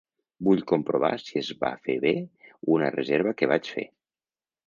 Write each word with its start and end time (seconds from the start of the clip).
Vull 0.45 0.61
comprovar 0.69 1.11
si 1.23 1.35
es 1.41 1.51
va 1.59 1.69
fer 1.83 1.97
be 2.07 2.15
una 2.77 2.91
reserva 2.97 3.35
que 3.43 3.53
vaig 3.55 3.73
fer. 3.77 3.87